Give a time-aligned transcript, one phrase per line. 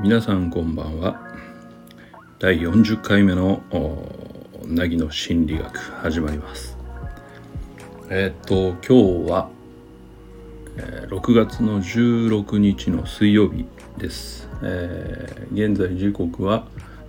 [0.00, 1.20] 皆さんこんばんは。
[2.38, 3.62] 第40回目の
[4.66, 6.78] 凪の心理学始まります。
[8.08, 9.50] えっと今日は、
[10.78, 13.66] えー、6月の16日の水曜日
[13.98, 16.66] です、えー、現在時刻は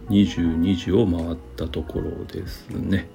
[0.09, 3.07] 22時を回ったところですね、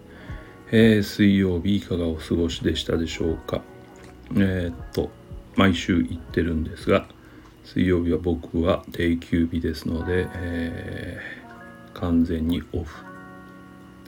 [0.71, 3.63] えー、水曜日いかがお過ごしでしたでしょうか？
[4.35, 5.11] えー、っと
[5.57, 7.07] 毎週行ってるんですが
[7.65, 13.05] 水曜日は僕は定休日ですので、えー、完全にオフ、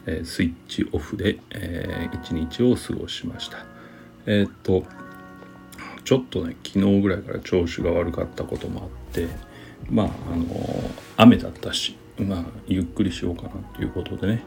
[0.07, 3.65] え、スイッチオフで、えー、一日を過ごしました。
[4.27, 4.85] えっと
[6.05, 9.29] ちょっとね昨日ぐらいから調子が悪かったこともあって
[9.89, 10.47] まああの
[11.17, 14.45] 雨だったしまあゆっくりしようかなということでね、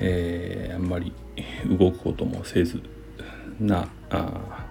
[0.00, 1.12] えあんまり
[1.66, 2.82] 動くこともせず
[3.60, 4.66] なあ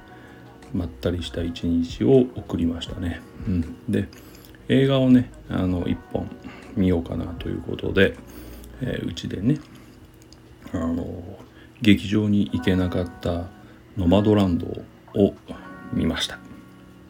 [0.73, 3.21] まったりした一日を送りましたね。
[3.47, 4.07] うん、で
[4.69, 6.29] 映画をねあの1本
[6.75, 8.15] 見ようかなということで
[9.05, 9.59] うち、えー、でね
[10.73, 11.05] あの
[11.81, 13.47] 劇場に行けなかった
[13.97, 14.67] 「ノマドランド」
[15.15, 15.33] を
[15.93, 16.39] 見ました。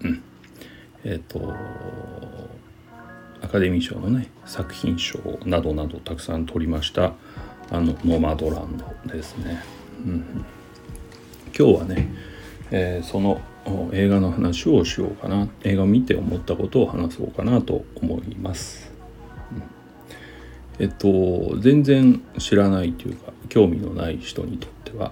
[0.02, 0.24] うん、
[1.04, 1.56] えっ、ー、と
[3.42, 7.14] アカデミー賞のね作品賞などなどたくさん取りました
[7.70, 9.62] あの「ノマドランド」ですね。
[10.06, 10.24] うん、
[11.58, 12.10] 今日はね
[12.72, 13.42] えー、その
[13.94, 15.48] 映画の話をしようかな。
[15.64, 18.92] 映画を見て思ったことを話そうかなと思います。
[20.80, 25.12] えっと全然知らないというか興味のない人にとっては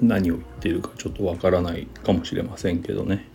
[0.00, 3.26] 何を言っているかちょっとわからないかもしれませんけどね。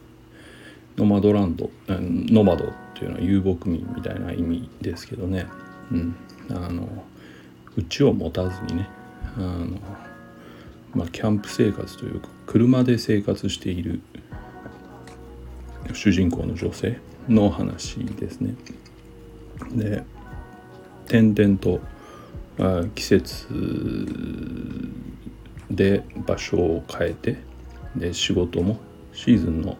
[0.97, 5.47] ノマドランドノマドっていうのは遊牧民みたいな意味ですけどね、
[5.91, 6.15] うん、
[6.51, 6.87] あの
[7.77, 8.89] 家を持たずにね
[9.37, 9.79] あの
[10.93, 14.01] まあ、キャンプ生活というか車で生活している
[15.91, 18.55] 主人公の女性の話ですね。
[19.71, 20.03] で
[21.07, 21.81] 点々と
[22.59, 23.47] あ季節
[25.69, 27.37] で場所を変えて
[27.95, 28.79] で仕事も
[29.13, 29.77] シーズンの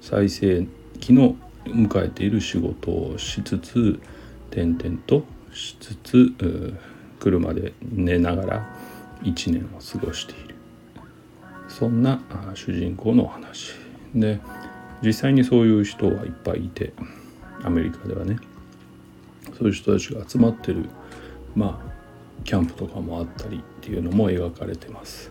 [0.00, 0.66] 最盛
[1.00, 4.00] 期の迎えている仕事をしつつ
[4.50, 6.74] 点々としつつ
[7.20, 8.76] 車で寝ながら
[9.22, 10.54] 1年を過ごしている。
[11.68, 12.20] そんな
[12.54, 13.72] 主人公のお話。
[14.14, 14.40] で
[15.02, 16.92] 実際にそういう人はいっぱいいて
[17.62, 18.38] アメリカではね。
[19.58, 20.88] そういう人たちが集まってる
[21.56, 21.98] まあ
[22.44, 25.30] キャンプとかもあったりっていうのも描かれてます。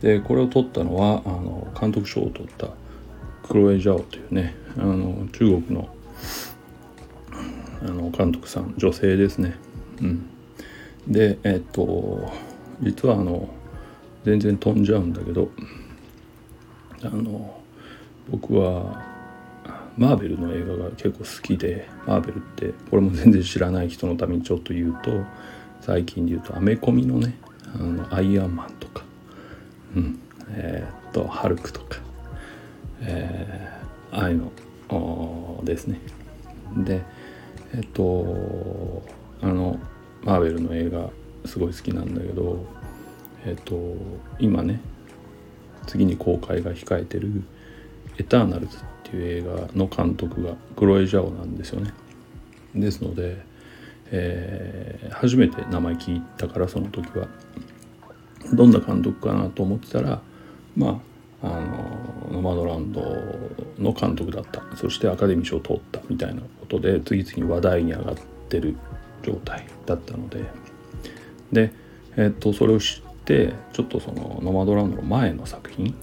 [0.00, 2.68] でこれを撮ったのはあの監督賞を取った
[3.46, 5.88] クロエ・ジャオというねあの中国の
[7.82, 9.56] あの監督さん女性ですね。
[10.00, 10.30] うん。
[11.08, 12.32] でえっと
[12.80, 13.48] 実はあの
[14.24, 15.50] 全然飛んじゃうんだけど
[17.02, 17.60] あの
[18.30, 19.02] 僕は
[19.96, 25.24] マーベルの映画が結構好きでマーベルってこれも全然知らない人のためにちょっと言うと
[25.80, 27.36] 最近で言うとアメコミのね
[27.74, 29.04] あのアイアンマンとか、
[29.94, 30.18] うん
[30.50, 31.98] えー、っとハルクとか、
[33.02, 34.50] えー、ああいう
[34.90, 36.00] のですね。
[36.78, 37.02] で
[37.74, 39.02] えっと
[39.42, 39.78] あの
[40.24, 41.10] マーベルの映画
[41.44, 42.64] すごい好きなんだけど
[43.46, 43.76] えっ、と
[44.38, 44.80] 今ね
[45.86, 47.42] 次に公開が控えてる
[48.18, 51.92] 「エターナルズ」っていう映画の監督がクロエ・ジャオなんですよね。
[52.74, 53.36] ですので、
[54.10, 57.28] えー、初めて名前聞いたからその時は。
[58.52, 60.20] どんな監督かなと思ってたら
[60.76, 61.00] ま
[61.42, 63.00] ああのノマドランド
[63.78, 64.62] の監督だった。
[64.76, 68.16] そしてアカデミー賞を取ったみたいなことで次々話題に上がっ
[68.48, 68.76] てる。
[69.24, 70.44] 状態だったので。
[71.52, 71.72] で、
[72.16, 75.94] えっとそれを知ってちょっとそのノマドランドの前の作品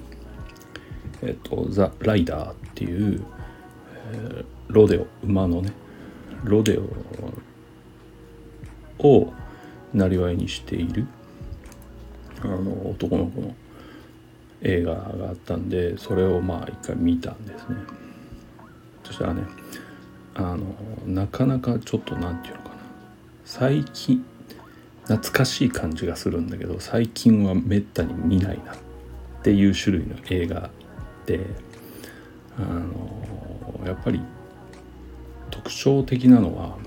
[1.21, 3.21] 「えっと、ザ・ライダー」っていう、
[4.11, 5.71] えー、ロデオ馬のね
[6.43, 6.79] ロデ
[8.99, 9.33] オを
[9.93, 11.05] なりわいにしている
[12.43, 13.55] あの男の子の
[14.61, 17.75] 映画があったんでそれをまあ一回見たんですね。
[19.03, 19.44] そしたらね
[20.35, 20.59] あの
[21.06, 22.61] なかなかちょっと何て言うの
[23.45, 24.25] 最近
[25.03, 28.77] 懐かしい感じがするんだけど最近はめったに見ないなっ
[29.43, 30.69] ていう種類の映画
[31.25, 31.39] で
[32.57, 34.21] あのやっぱり
[35.49, 36.77] 特徴的なのは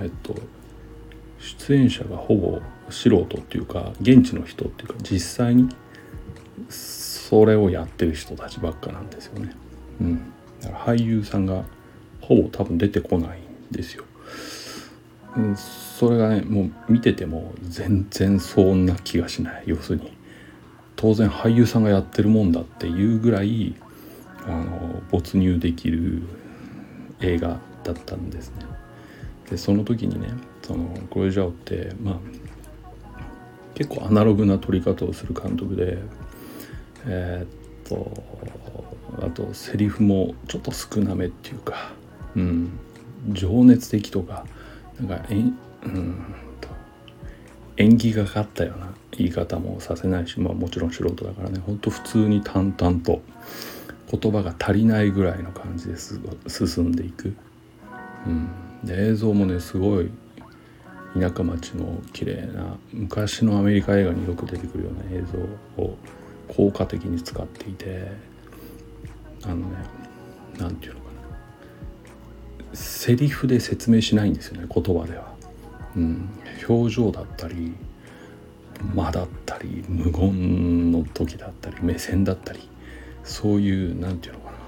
[0.00, 0.34] えっと
[1.38, 2.60] 出演者がほぼ
[2.90, 5.68] 素人っていうか現地の人っていうか実際に
[6.68, 9.54] それをやってる人たちばっかなんですよね。
[10.00, 11.64] うん、俳優さんが
[12.20, 14.04] ほぼ多分出てこないんですよ。
[15.56, 20.12] それがねもう見てても全然そんな気がしない要するに
[20.96, 23.74] 当然俳優さんがやってるもんだっていうぐらい
[24.46, 26.22] あの没入できる
[27.20, 28.66] 映画だったんですね。
[29.50, 30.28] でその時にね
[30.62, 32.18] そのクロエ・ジャオってまあ
[33.74, 35.98] 結構アナログな撮り方をする監督で
[37.06, 38.22] えー、っと
[39.20, 41.92] あとセリフもちょっと少なめっていうか、
[42.36, 42.78] うん、
[43.30, 44.46] 情熱的とか
[45.00, 46.24] なんかえん、うん
[46.60, 46.68] と、
[47.76, 51.60] 縁起がかったような言い方もさせないし、まあ、もちろん素人だからね。
[51.64, 53.22] ほんと普通に淡々と
[54.10, 57.34] 言葉が足りないぐらいの感じです進んでいく、
[58.26, 58.48] うん、
[58.84, 60.10] で映像もねすごい
[61.18, 65.24] 田舎町の綺麗な昔のアメリカ映画によく出てくるような映
[65.76, 65.96] 像を
[66.48, 68.12] 効果的に使っていて
[69.44, 69.64] あのね
[70.58, 71.03] 何て言うの？
[72.74, 75.32] セリフで説明しないんですよね言葉では。
[75.96, 76.28] うん、
[76.68, 77.72] 表情だったり
[78.94, 82.68] 間だったり無言の時だったり目線だったり
[83.22, 84.58] そういう何て言うのかな。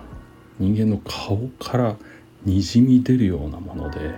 [0.59, 1.97] 人間の顔から
[2.45, 4.15] にじみ出るようなもので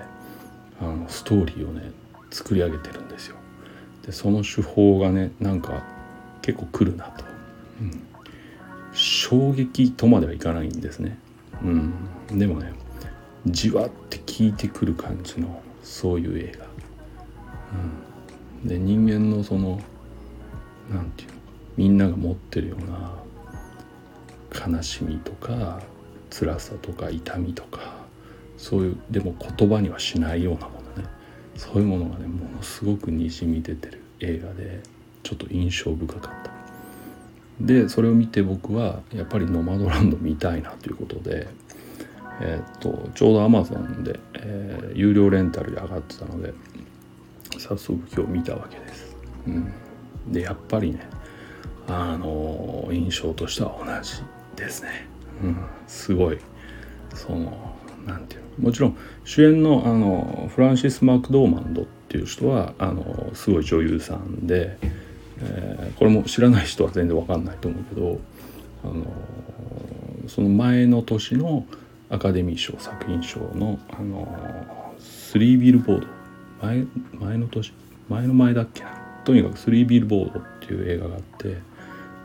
[0.81, 1.91] あのストーリーをね
[2.31, 3.37] 作り上げてるんですよ。
[4.05, 5.83] でその手法がねなんか
[6.43, 7.25] 結構来るなと、
[7.81, 8.01] うん、
[8.93, 11.19] 衝撃とまではいかないんですね、
[11.63, 12.73] うん、でもね
[13.53, 16.67] じわって効いてくる感じのそういう映画、
[18.63, 19.81] うん、で人間のその
[20.91, 21.39] 何て言うの
[21.77, 23.15] みんなが持ってるような
[24.77, 25.81] 悲しみとか
[26.31, 27.99] 辛さとか痛みとか
[28.57, 31.09] そういうでも言葉にはしないようなものね。
[31.57, 34.81] そういうものがねものすごくにじみ出てる映画で
[35.23, 36.51] ちょっと印象深かった。
[37.61, 41.49] でそれを見て僕はやっぱりノマドランド見たいなということで、
[42.41, 46.55] えー、っとちょうどアマゾンで、えー、有料レンタルで上がってたので
[47.59, 49.17] 早速今日見たわけです。
[49.47, 49.73] うん、
[50.29, 51.09] でやっぱりね
[51.87, 54.23] あのー、印象としては同じ
[54.57, 55.07] ですね。
[55.43, 55.57] うん、
[55.87, 56.39] すごい
[57.15, 57.77] その
[58.07, 64.79] なんていうのもちろん主演のあのフランシス・マクドーマンドっていう人はあのすごい女優さんで。
[65.41, 68.21] えー、これも知らない人は全然わかんないと思うけど、
[68.85, 71.65] あのー、その前の年の
[72.11, 76.07] アカデミー賞作品賞の、あのー、スリービルボード。
[76.63, 77.73] 前前の年？
[78.09, 78.91] 前の前だっけな？
[79.25, 81.59] とにかく「スリービルボード」っていう映画があって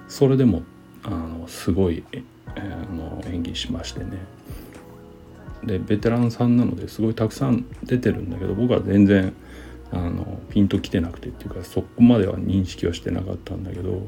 [0.07, 0.63] それでも
[1.03, 4.11] あのすごい、えー、あの演技しましてね。
[5.65, 9.33] でベテランさんなのですごいたくさん出てるんだけど僕は全然
[9.91, 14.07] あのピンときてなくてっていうかそこまでは認識はしてなかったんだけど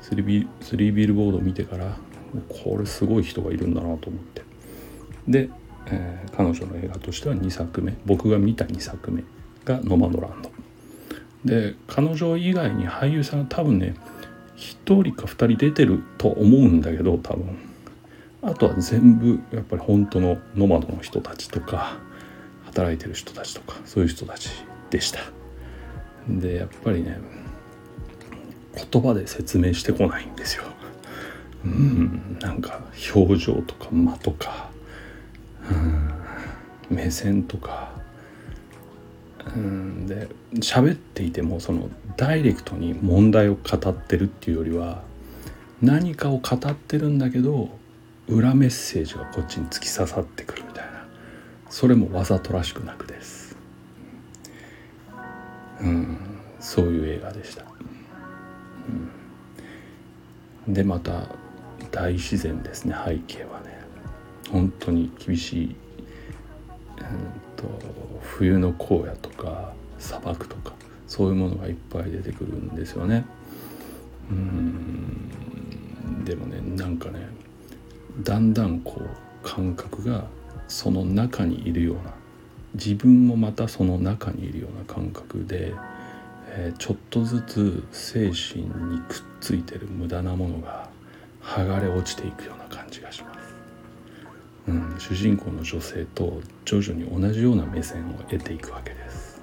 [0.00, 1.96] スリービスリービルボード見てから
[2.48, 4.42] これすごい人がいるんだなと思って。
[5.28, 5.50] で、
[5.86, 9.24] えー、彼女の映画としては2作目僕が見た2作目
[9.64, 10.50] が「ノマドランド」
[11.44, 13.94] で彼女以外に俳優さん多分ね
[14.56, 17.72] 1人か2人出てると思うんだけど多分。
[18.44, 21.96] あとは全部やっぱり本当のノマドの人たちとか
[22.64, 24.50] 働いてる人たちとかそういう人たち
[24.90, 25.20] でした。
[26.28, 27.18] でやっぱりね
[28.90, 30.64] 言葉で説明してこないんですよ。
[31.64, 32.80] うんなんか
[33.14, 34.71] 表情とか間とか
[36.90, 37.92] 目線とか。
[39.56, 40.06] うん。
[40.06, 45.02] で喋っていてもそのダイレクトに問題を語ってるっていうよりは
[45.80, 47.70] 何かを語ってるんだけど
[48.28, 50.92] 裏メッセージがこっちに突き刺さってくるみたいな。
[51.68, 53.56] それもわざとらしくなくです。
[55.80, 56.18] うん、
[56.60, 57.64] そういう映画でした、
[60.66, 61.28] うん、でまた
[61.90, 63.80] 大自然ですね背景はね。
[64.52, 65.74] 本当に厳しい、うん
[67.56, 67.64] と、
[68.20, 70.74] 冬の荒野とか砂漠とか
[71.08, 73.24] そういうものがいっぱい出てくるんですよね。
[74.30, 76.24] うん。
[76.24, 77.26] でもねなんかね
[78.20, 79.08] だんだんこう
[79.42, 80.24] 感覚が
[80.68, 82.14] その中にいるような
[82.74, 85.74] 自分もまたその中にいるような感覚で、
[86.48, 90.88] えー、ちょっとずつ精神にくっついてる無駄なものが
[91.42, 93.31] 剥がれ落ちていくような感じがします、
[94.68, 99.42] うん、主人公の女性と徐々に同じような目線を得ていくわけです。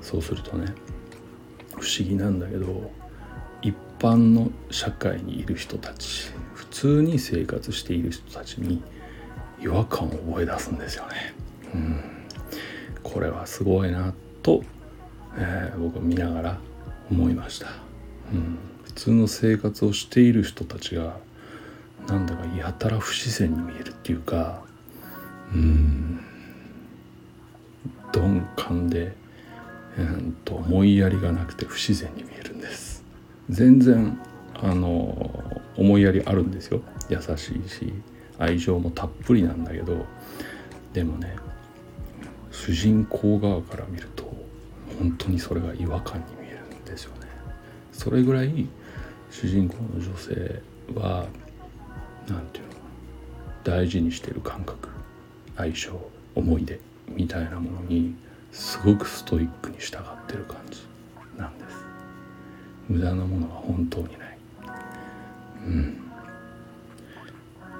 [0.00, 0.74] そうするとね
[1.76, 2.90] 不思議なんだけど
[3.62, 8.82] 一般の社会にいる人たち普通に生活している人たちに
[9.60, 11.34] 違和感を覚え出すんですよね。
[11.74, 12.14] うん。
[13.02, 14.12] これはすごいな
[14.42, 14.64] と、
[15.36, 16.58] えー、僕は見ながら
[17.10, 17.68] 思いました、
[18.32, 21.18] うん、普通の生活をしている人たちが
[22.08, 24.62] なんだかやたら不自然に見えるっていうか
[25.54, 26.20] うん
[28.12, 29.16] 鈍感で、
[29.96, 33.04] えー、と思いやりがなくて不自然に見えるんです。
[33.50, 34.18] 全然
[34.62, 36.80] あの思いやりあるんですよ。
[37.08, 37.92] 優しいし
[38.38, 40.06] 愛情もたっぷりなんだけど
[40.92, 41.36] でもね
[42.50, 44.24] 主人公側から見ると
[44.98, 47.28] 本当にそれが違和感に見えるんですよね。
[47.92, 48.68] それぐらい
[49.30, 50.62] 主人公の女性
[50.94, 51.26] は
[52.28, 52.74] 何て言うの
[53.64, 54.88] 大事にしてる感覚
[55.56, 55.90] 相性
[56.34, 58.14] 思い出みたいなものに
[58.52, 60.80] すごくストイックに従ってる感じ
[61.36, 61.76] なんです。
[62.88, 64.38] 無駄なものは本当にない。
[65.66, 66.00] うん。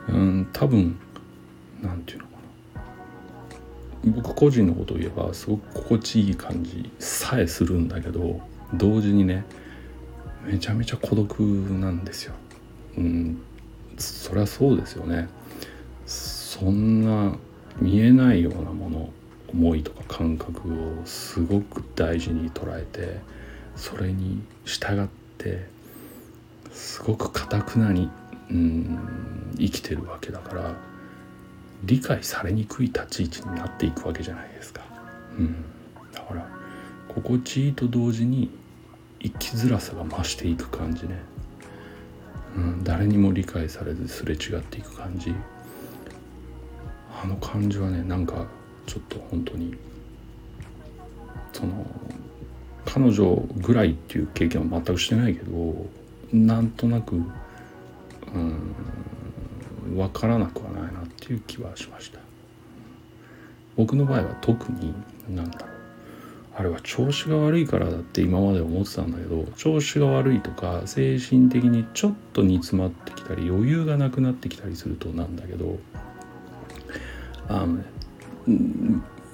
[0.08, 0.98] うん多分
[1.82, 2.30] なんていうのか
[2.74, 2.82] な。
[4.22, 8.40] 僕個人のことを言えばすごく心地いい感じさえするんだけど
[8.74, 9.44] 同時にね
[10.44, 12.34] めちゃめちゃ孤独なんですよ。
[12.98, 13.42] うん。
[13.98, 15.28] そりゃそうですよね。
[16.06, 17.36] そんな
[17.80, 19.10] 見えないようなもの
[19.48, 23.20] 思いとか感覚をすごく大事に捉えて
[23.76, 25.08] それに従っ
[25.38, 25.66] て
[26.72, 28.10] すごくかたくなに
[28.50, 28.98] うん
[29.56, 30.74] 生きてるわけだから
[31.84, 34.82] 理解されにくい立ち位置になっていくわけじゃないですか。
[35.38, 35.64] うん、
[36.12, 36.48] だから
[37.08, 38.50] 心地いいと同時に
[39.20, 41.18] 生きづらさが増していく感じね、
[42.56, 45.34] うん、誰にも理解されずすれ違っていく感じ。
[47.22, 48.46] あの感じはねなんか
[48.86, 49.74] ちょっと本当に
[51.52, 51.86] その
[52.84, 55.86] 彼女ぐらいっていう経験は全くしてないけど
[56.32, 58.74] なんとなくうん
[59.96, 62.18] 分からなくはないなっていう気はしました。
[63.76, 64.94] 僕の場合は特に
[65.28, 65.73] 何だろう。
[66.56, 75.78] あれは調子が悪いからだって今まで思ってたんだけど調子が悪いとか精神的にちょっと煮詰まってきたり余裕がなくなってきたりするとなんだけど
[77.48, 77.84] あのね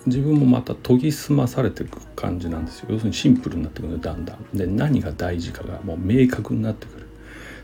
[0.07, 2.87] 自分もまた研ぎ澄まされていく感じなんですよ。
[2.91, 4.57] 要するにシンプルになってくるだんだん。
[4.57, 7.07] で何が大事かがもう明確になってくる。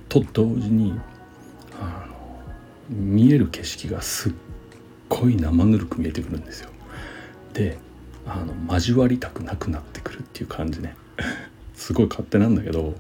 [0.08, 0.92] と同時に
[1.80, 2.14] あの
[2.90, 4.32] 見える景色がすっ
[5.08, 6.70] ごい生ぬるく見えてくるんですよ。
[7.54, 7.78] で
[8.26, 10.96] あの交わりたくなくなってくるっていう感じね。
[11.74, 12.94] すごい勝手なんだけど。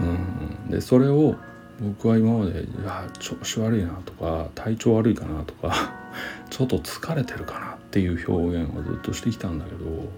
[0.00, 0.70] うん。
[0.70, 1.36] でそれを
[1.80, 5.94] 僕は今まで「いや調子悪いな」とか「体調悪いかな」とか
[6.50, 10.08] ちょっと疲れてるかなっていう表現をずっとしてきたんだけど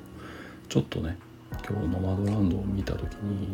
[0.68, 1.16] ちょっとね
[1.68, 3.48] 今日ノマドランドを見た時に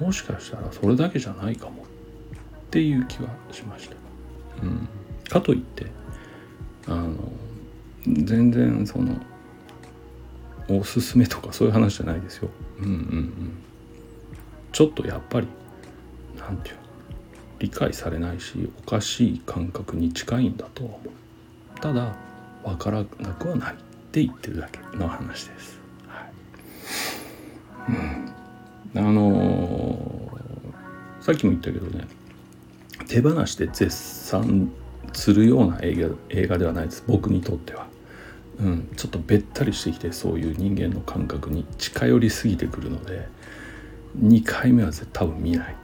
[0.00, 3.96] もしかしたらそれだけじゃないかもっていう気はしました。
[4.62, 4.88] うん、
[5.28, 5.86] かといって
[6.86, 7.14] あの
[8.06, 9.16] 全然その
[10.68, 12.50] おすすめとかそういう話じゃないですよ。
[12.78, 13.52] うんうんうん。
[14.72, 15.48] ちょっとやっぱり
[16.38, 16.82] 何て言うの
[17.58, 21.80] 理解されないしおかしい感覚に近いんだと思う。
[21.80, 22.14] ただ
[22.64, 23.76] 分からなくはないっ
[24.12, 25.78] て言ってるだけの話です。
[26.06, 26.32] はい
[28.94, 32.06] うん、あのー、さっきも言ったけどね
[33.06, 34.70] 手放しで絶賛
[35.12, 37.86] するような映画映画ではないです僕にとっては。
[38.60, 43.28] うん、ちょっとべったりしてきてそういう人間の感覚に近寄りすぎてくるので
[44.20, 45.76] 2回目は多分見ない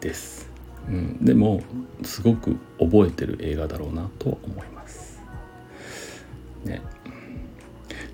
[0.00, 0.50] です、
[0.88, 1.62] うん、でも
[2.02, 5.20] すごく覚えてる映画だろうなと思います。
[6.64, 6.82] ね。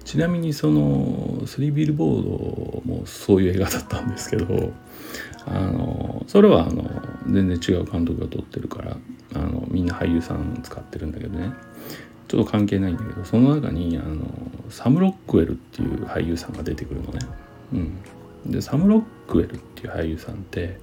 [0.04, 4.72] ちなみにその「スリービルボード」もそういう映画だったんですけど
[5.46, 6.84] あのそれはあの
[7.30, 8.96] 全然違う監督が撮ってるから
[9.34, 11.52] あのみんな俳優さん使ってるんだけどね。
[12.30, 14.24] ちょっと関係ないんだけどその中にあの
[14.70, 17.18] サム・ロックウェルっていう俳優さんが出てくるのね。
[17.72, 20.78] うん、でサム・ロックウェルっていう俳優さんって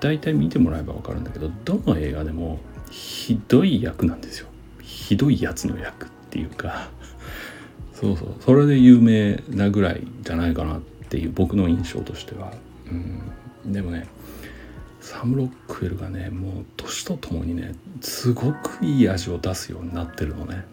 [0.00, 4.48] 大体見てもらえば分かるんだけどどの映画でもひどい役なんですよ。
[4.82, 6.90] ひどいやつの役っていうか
[7.94, 12.52] そうそうそれで有名なぐらいじゃないかなっていう僕の印象としては。
[13.64, 14.06] うん、でもね
[15.08, 20.66] サム・ロックウェルがねもう年とともにねすごくいい味を出すようになってるのね。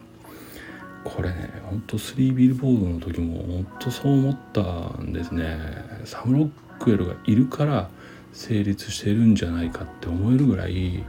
[1.06, 5.58] これねほんとスリービルボードの時もほんとそう思ったんですね。
[6.04, 6.50] サム・ロッ
[6.84, 7.90] クウェルがいるから
[8.34, 11.06] 成立してるんじゃないかって思えるぐらい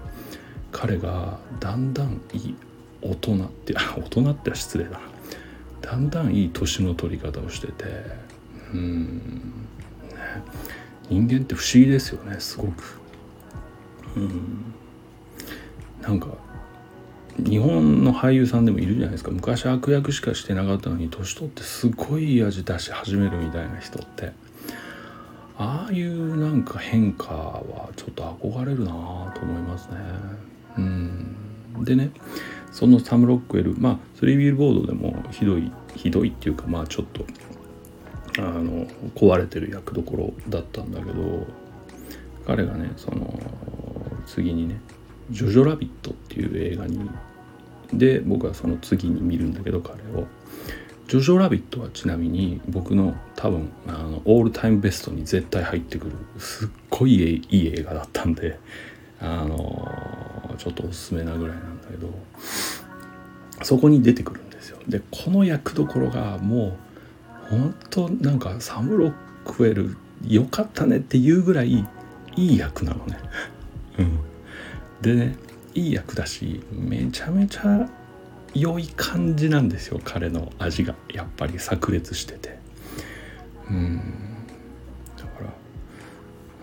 [0.71, 2.55] 彼がだんだんいい
[3.03, 4.91] 大人って大人っては失礼だ。
[4.91, 5.01] な
[5.81, 7.85] だんだんいい年の取り方をしてて
[8.73, 9.17] うん
[10.11, 10.15] ね
[11.09, 13.06] 人間って不思議ですよねすごく。
[14.17, 14.75] うん。
[16.03, 16.29] なんか
[17.39, 19.31] 日本の俳優さんでもいるじゃないですか。
[19.31, 24.33] 昔悪役しかしてなかったのに年取ってすごい味出し始めるみたいな人って。
[25.59, 28.93] ああいうなんか変化はちょっと憧れるな
[29.35, 29.97] と思いますね。
[30.79, 31.37] うん。
[31.85, 32.11] でね
[32.73, 37.25] そのサム・ロックウェルまあスリービルボードでもひどいひどいっていうかまあちょっと
[38.39, 41.47] あの壊れてる役どころだったんだけど
[42.47, 43.39] 彼がねその
[44.27, 44.81] 次にね
[45.31, 47.01] 「ジョジョラビット」っていう映画に
[47.93, 50.27] で僕はその次に見るんだけど彼を
[51.09, 58.59] 「ジョジョラビット」はちなみに僕の多分あのオールタイムベストに絶対入ってくるすっごいいい映画だったんで
[59.21, 59.91] あの
[60.59, 62.11] ちょっとおすすめなぐらいなんだけど
[63.63, 66.77] そこに出てくるんですよでこの役どころがも
[67.49, 69.13] う本当なんかサム・ロッ
[69.45, 71.87] クウェルよかったねっていうぐらい
[72.37, 73.19] いい役なのね。
[73.99, 74.19] うん、
[75.03, 75.37] でね
[75.75, 77.89] いい役だしめちゃめちゃ
[78.55, 80.95] 良い感じなんですよ彼の味が。
[81.13, 82.59] やっぱり炸裂してて。
[83.71, 84.01] うん。
[85.17, 85.29] だか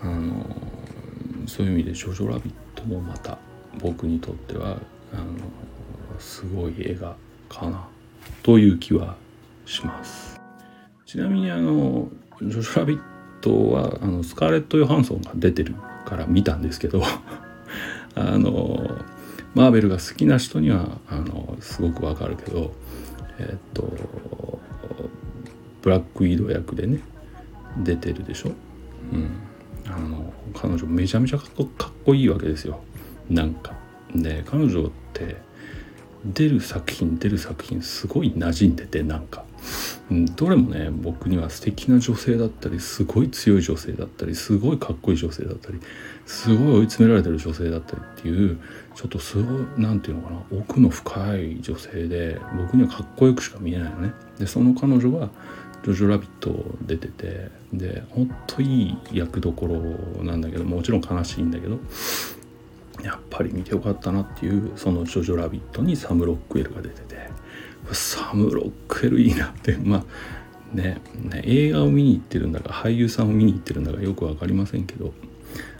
[0.02, 0.44] らあの
[1.46, 3.38] そういう意味で「ジョジョラビット」もまた
[3.78, 4.78] 僕にとっては
[5.12, 5.24] あの
[6.18, 7.14] すごい映画
[7.48, 7.86] かな
[8.42, 9.16] という気は
[9.64, 10.40] します。
[11.06, 12.08] ちなみにあの
[12.42, 13.00] 「ジョジョラビッ
[13.40, 17.02] トは」あのスカーレット・ヨハンソンが出てるから見たんですけど
[18.14, 18.98] あの
[19.54, 22.74] マーベルが好きな人にはあのすごくわかるけど
[23.38, 24.60] えっと
[25.82, 27.00] ブラックウィード役でね
[27.82, 28.52] 出てるでしょ、
[29.12, 29.30] うん、
[29.86, 32.80] あの彼女めちゃめちゃかっこいいわけですよ。
[33.28, 33.74] なんか。
[34.14, 35.36] で彼女って
[36.24, 39.44] 出る作品出る作品すごい馴染んでてなんか、
[40.36, 45.80] どれもね僕には素敵な女性だったりすごい強い女性だったりすごいかっこいい女性だったり
[46.26, 48.58] すごい追い詰められてる女性だったりっていう
[48.94, 54.12] ちょっとすごい何て言うのかな奥の深い女性で僕にはかっこよくしか見えないのね。
[54.38, 55.30] でその彼女が
[55.84, 61.78] ジョジョラビット出ててでほんといい役どころなんだけどもちろん悲しいんだけど
[63.02, 67.28] やっぱり見てよかったなっていうその「ジョジョラビット」にサム・ロックウェルが出てて
[67.92, 70.04] サム・ロックウェルいいなってまあ
[70.74, 75.12] ねね映画を見に行ってるんだか俳優さんを見に行ってるんだかよく分かりませんけど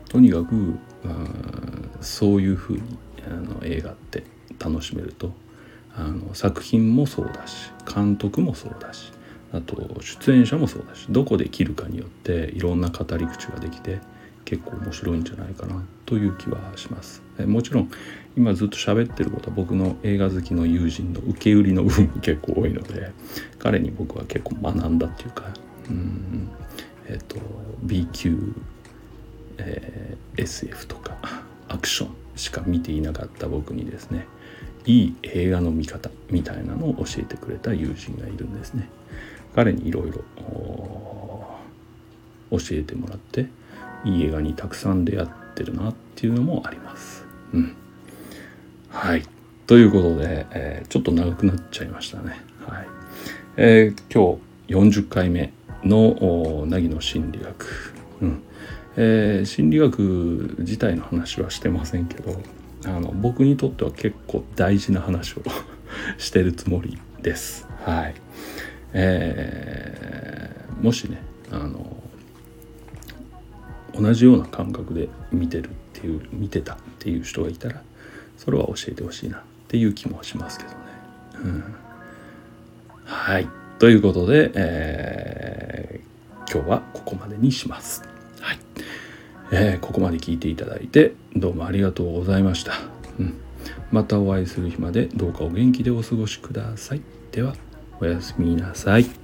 [0.08, 0.78] とにかく
[2.00, 2.82] そういうふうに
[3.26, 4.24] あの映画って
[4.58, 5.32] 楽しめると
[5.96, 9.12] あの作品もそうだし監督もそうだし
[9.52, 14.00] あと出演者もそうだしどこで切るかによっていろんな語り口ができて
[14.44, 17.23] 結構面白いんじゃないかなという気はします。
[17.38, 17.90] もちろん
[18.36, 23.12] 今ずっと喋ってることは僕の映画好きの友人の受け売りの部分も結構多いので
[23.58, 25.44] 彼に僕は結構学んだっていうか
[25.88, 26.48] うん
[27.08, 27.36] えっ、ー、と
[27.82, 28.54] B 級、
[29.58, 31.16] えー、SF とか
[31.68, 34.26] アクションしか見ていなかった僕にですね
[34.86, 38.88] いい映画の見方みたいなのを教えてくれた友人がいるんですね。
[39.54, 40.18] 彼にいろいろ
[42.50, 43.46] 教えてもらって
[44.04, 47.23] いい映画にたくさん出会ってるなっていうのもあります。
[47.52, 47.76] うん、
[48.90, 49.22] はい。
[49.66, 52.40] ということで、えー、ちょっと長くなっちゃいましたね。
[52.66, 52.86] はい。
[53.56, 55.52] えー、今日40回目
[55.84, 58.42] の凪の心理学、うん。
[58.96, 62.40] えー、心理学自体の話はしてませんけど
[62.86, 65.42] あの僕にとっては結構大事な話を
[66.18, 67.66] してるつもりです。
[67.84, 68.14] はい。
[68.92, 71.96] えー、もしねあの
[73.94, 77.82] 同じような感覚で見てるっていう見てたっていう人がいたら
[78.38, 80.76] それは教えてほしいなっていう気もしますけどね。
[81.44, 81.64] うん、
[83.04, 88.02] はいということで、えー、今日はここまでにします。
[88.40, 88.58] はい
[89.50, 92.72] えー、ここまで聞いていただいてどうもありがとうございました。
[93.18, 93.34] うん、
[93.92, 97.02] またお会いする日までどうかお元気でお過ごしください。
[97.32, 97.54] では
[98.00, 99.23] おやすみなさい。